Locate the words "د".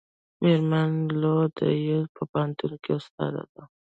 1.57-1.59